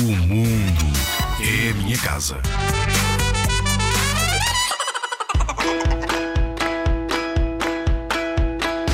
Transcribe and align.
mundo 0.00 0.86
é 1.40 1.70
a 1.70 1.74
minha 1.74 1.98
casa. 1.98 2.40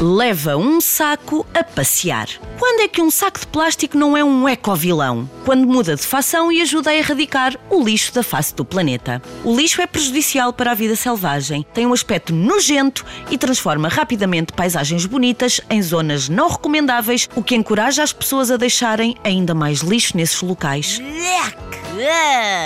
Leva 0.00 0.56
um 0.56 0.80
saco 0.80 1.44
a 1.52 1.64
passear. 1.64 2.28
Quando 2.62 2.82
é 2.82 2.86
que 2.86 3.02
um 3.02 3.10
saco 3.10 3.40
de 3.40 3.46
plástico 3.48 3.98
não 3.98 4.16
é 4.16 4.22
um 4.22 4.48
ecovilão? 4.48 5.28
Quando 5.44 5.66
muda 5.66 5.96
de 5.96 6.02
fação 6.02 6.52
e 6.52 6.62
ajuda 6.62 6.90
a 6.90 6.94
erradicar 6.94 7.58
o 7.68 7.82
lixo 7.82 8.14
da 8.14 8.22
face 8.22 8.54
do 8.54 8.64
planeta. 8.64 9.20
O 9.42 9.56
lixo 9.56 9.82
é 9.82 9.86
prejudicial 9.88 10.52
para 10.52 10.70
a 10.70 10.74
vida 10.74 10.94
selvagem, 10.94 11.66
tem 11.74 11.88
um 11.88 11.92
aspecto 11.92 12.32
nojento 12.32 13.04
e 13.28 13.36
transforma 13.36 13.88
rapidamente 13.88 14.52
paisagens 14.52 15.06
bonitas 15.06 15.60
em 15.68 15.82
zonas 15.82 16.28
não 16.28 16.48
recomendáveis, 16.48 17.28
o 17.34 17.42
que 17.42 17.56
encoraja 17.56 18.04
as 18.04 18.12
pessoas 18.12 18.48
a 18.48 18.56
deixarem 18.56 19.16
ainda 19.24 19.56
mais 19.56 19.80
lixo 19.80 20.16
nesses 20.16 20.40
locais. 20.40 21.00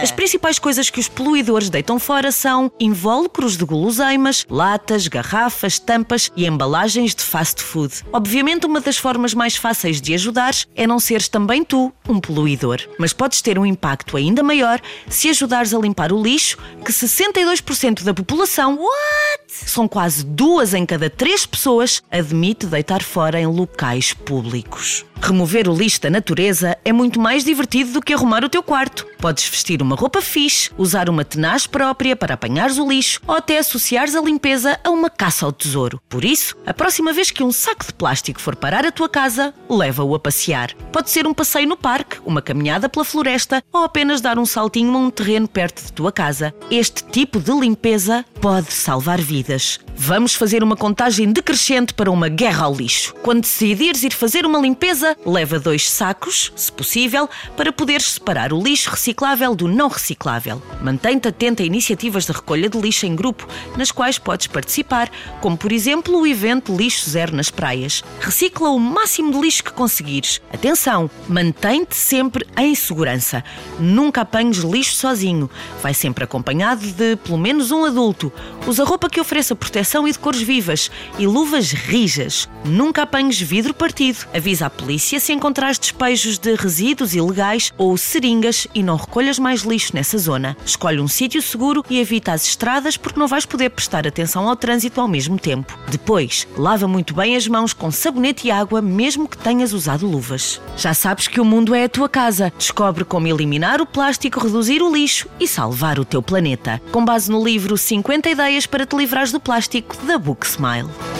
As 0.02 0.10
principais 0.10 0.58
coisas 0.58 0.88
que 0.88 1.00
os 1.00 1.08
poluidores 1.08 1.68
deitam 1.68 1.98
fora 1.98 2.30
são 2.30 2.70
invólucros 2.78 3.56
de 3.56 3.64
guloseimas, 3.64 4.46
latas, 4.48 5.08
garrafas, 5.08 5.78
tampas 5.78 6.30
e 6.36 6.46
embalagens 6.46 7.14
de 7.14 7.22
fast 7.22 7.62
food. 7.62 8.04
Obviamente, 8.12 8.66
uma 8.66 8.80
das 8.80 8.96
formas 8.96 9.34
mais 9.34 9.56
fáceis 9.56 10.00
de 10.00 10.14
ajudares 10.14 10.66
é 10.74 10.86
não 10.86 11.00
seres 11.00 11.28
também 11.28 11.64
tu 11.64 11.92
um 12.08 12.20
poluidor. 12.20 12.80
Mas 12.98 13.12
podes 13.12 13.40
ter 13.42 13.58
um 13.58 13.66
impacto 13.66 14.16
ainda 14.16 14.42
maior 14.42 14.80
se 15.08 15.28
ajudares 15.28 15.74
a 15.74 15.78
limpar 15.78 16.12
o 16.12 16.22
lixo 16.22 16.58
que 16.84 16.92
62% 16.92 18.04
da 18.04 18.14
população. 18.14 18.76
What? 18.76 19.44
São 19.48 19.88
quase 19.88 20.24
duas 20.24 20.72
em 20.74 20.86
cada 20.86 21.10
três 21.10 21.44
pessoas 21.46 22.02
admite 22.10 22.66
deitar 22.66 23.02
fora 23.02 23.40
em 23.40 23.46
locais 23.46 24.12
públicos. 24.12 25.04
Remover 25.20 25.68
o 25.68 25.74
lixo 25.74 26.00
da 26.02 26.10
natureza 26.10 26.76
é 26.84 26.92
muito 26.92 27.18
mais 27.18 27.44
divertido 27.44 27.92
do 27.92 28.02
que 28.02 28.12
arrumar 28.12 28.44
o 28.44 28.48
teu 28.48 28.62
quarto. 28.62 29.06
Podes 29.18 29.48
vestir 29.48 29.82
uma 29.82 29.96
roupa 29.96 30.22
fixe, 30.22 30.70
usar 30.78 31.08
uma 31.08 31.24
tenaz 31.24 31.66
própria 31.66 32.14
para 32.14 32.34
apanhares 32.34 32.78
o 32.78 32.88
lixo 32.88 33.20
ou 33.26 33.34
até 33.34 33.58
associares 33.58 34.14
a 34.14 34.20
limpeza 34.20 34.78
a 34.84 34.90
uma 34.90 35.10
caça 35.10 35.44
ao 35.44 35.52
tesouro. 35.52 36.00
Por 36.08 36.24
isso, 36.24 36.56
a 36.64 36.72
próxima 36.72 37.12
vez 37.12 37.30
que 37.30 37.42
um 37.42 37.50
saco 37.50 37.86
de 37.86 37.94
plástico 37.94 38.40
for 38.40 38.54
parar 38.54 38.86
a 38.86 38.92
tua 38.92 39.08
casa, 39.08 39.52
leva-o 39.68 40.14
a 40.14 40.20
passear. 40.20 40.72
Pode 40.92 41.10
ser 41.10 41.26
um 41.26 41.34
passeio 41.34 41.68
no 41.68 41.76
parque, 41.76 42.18
uma 42.24 42.42
caminhada 42.42 42.88
pela 42.88 43.04
floresta 43.04 43.62
ou 43.72 43.84
apenas 43.84 44.20
dar 44.20 44.38
um 44.38 44.46
saltinho 44.46 44.94
a 44.94 44.98
um 44.98 45.10
terreno 45.10 45.48
perto 45.48 45.84
de 45.84 45.92
tua 45.92 46.12
casa. 46.12 46.54
Este 46.70 47.02
tipo 47.04 47.40
de 47.40 47.52
limpeza 47.52 48.24
pode 48.40 48.72
salvar 48.72 49.20
vidas. 49.20 49.80
Vamos 49.98 50.34
fazer 50.34 50.62
uma 50.62 50.76
contagem 50.76 51.32
decrescente 51.32 51.94
para 51.94 52.10
uma 52.10 52.28
guerra 52.28 52.66
ao 52.66 52.74
lixo. 52.74 53.14
Quando 53.22 53.40
decidires 53.40 54.02
ir 54.02 54.12
fazer 54.12 54.44
uma 54.44 54.60
limpeza, 54.60 55.16
leva 55.24 55.58
dois 55.58 55.90
sacos, 55.90 56.52
se 56.54 56.70
possível, 56.70 57.28
para 57.56 57.72
poderes 57.72 58.12
separar 58.12 58.52
o 58.52 58.62
lixo 58.62 58.90
reciclável 58.90 59.54
do 59.54 59.66
não 59.66 59.88
reciclável. 59.88 60.62
Mantém-te 60.82 61.28
atento 61.28 61.62
a 61.62 61.66
iniciativas 61.66 62.26
de 62.26 62.32
recolha 62.32 62.68
de 62.68 62.78
lixo 62.78 63.06
em 63.06 63.16
grupo, 63.16 63.48
nas 63.74 63.90
quais 63.90 64.18
podes 64.18 64.46
participar, 64.46 65.10
como 65.40 65.56
por 65.56 65.72
exemplo 65.72 66.20
o 66.20 66.26
evento 66.26 66.76
Lixo 66.76 67.08
Zero 67.08 67.34
nas 67.34 67.50
praias. 67.50 68.04
Recicla 68.20 68.68
o 68.68 68.78
máximo 68.78 69.32
de 69.32 69.40
lixo 69.40 69.64
que 69.64 69.72
conseguires. 69.72 70.42
Atenção, 70.52 71.10
mantém-te 71.26 71.96
sempre 71.96 72.46
em 72.58 72.74
segurança. 72.74 73.42
Nunca 73.80 74.20
apanhes 74.20 74.58
lixo 74.58 74.94
sozinho. 74.94 75.50
Vai 75.82 75.94
sempre 75.94 76.22
acompanhado 76.22 76.86
de 76.86 77.16
pelo 77.16 77.38
menos 77.38 77.70
um 77.70 77.86
adulto. 77.86 78.30
Usa 78.66 78.84
roupa 78.84 79.08
que 79.08 79.20
ofereça 79.20 79.56
proteção 79.56 79.85
e 79.86 80.12
de 80.12 80.18
cores 80.18 80.42
vivas 80.42 80.90
e 81.16 81.26
luvas 81.26 81.70
rijas. 81.70 82.48
Nunca 82.64 83.02
apanhes 83.02 83.40
vidro 83.40 83.72
partido. 83.72 84.26
Avisa 84.34 84.66
a 84.66 84.70
polícia 84.70 85.20
se 85.20 85.32
encontrares 85.32 85.78
despejos 85.78 86.38
de 86.38 86.56
resíduos 86.56 87.14
ilegais 87.14 87.72
ou 87.78 87.96
seringas 87.96 88.66
e 88.74 88.82
não 88.82 88.96
recolhas 88.96 89.38
mais 89.38 89.60
lixo 89.60 89.94
nessa 89.94 90.18
zona. 90.18 90.56
Escolhe 90.66 90.98
um 90.98 91.06
sítio 91.06 91.40
seguro 91.40 91.84
e 91.88 92.00
evita 92.00 92.32
as 92.32 92.44
estradas 92.44 92.96
porque 92.96 93.20
não 93.20 93.28
vais 93.28 93.46
poder 93.46 93.70
prestar 93.70 94.06
atenção 94.06 94.48
ao 94.48 94.56
trânsito 94.56 95.00
ao 95.00 95.06
mesmo 95.06 95.38
tempo. 95.38 95.78
Depois, 95.88 96.48
lava 96.56 96.88
muito 96.88 97.14
bem 97.14 97.36
as 97.36 97.46
mãos 97.46 97.72
com 97.72 97.90
sabonete 97.92 98.48
e 98.48 98.50
água, 98.50 98.82
mesmo 98.82 99.28
que 99.28 99.38
tenhas 99.38 99.72
usado 99.72 100.06
luvas. 100.06 100.60
Já 100.76 100.92
sabes 100.92 101.28
que 101.28 101.40
o 101.40 101.44
mundo 101.44 101.74
é 101.74 101.84
a 101.84 101.88
tua 101.88 102.08
casa. 102.08 102.52
Descobre 102.58 103.04
como 103.04 103.28
eliminar 103.28 103.80
o 103.80 103.86
plástico, 103.86 104.40
reduzir 104.40 104.82
o 104.82 104.92
lixo 104.92 105.28
e 105.38 105.46
salvar 105.46 106.00
o 106.00 106.04
teu 106.04 106.20
planeta. 106.20 106.82
Com 106.90 107.04
base 107.04 107.30
no 107.30 107.44
livro 107.44 107.78
50 107.78 108.28
ideias 108.28 108.66
para 108.66 108.84
te 108.84 108.96
livrares 108.96 109.30
do 109.30 109.38
plástico 109.38 109.75
da 110.06 110.18
Book 110.18 110.44
Smile. 110.46 111.15